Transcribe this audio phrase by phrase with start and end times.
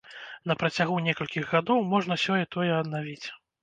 [0.51, 3.27] На працягу некалькіх гадоў можна сёе-тое аднавіць.